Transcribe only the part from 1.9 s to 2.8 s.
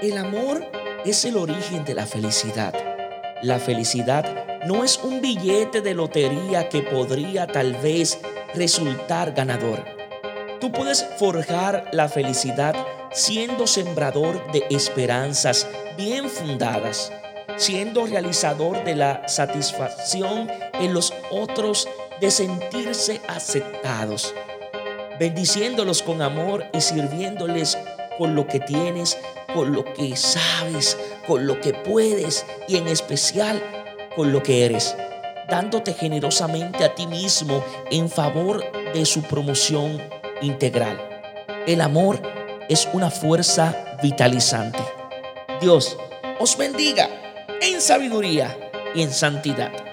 la felicidad.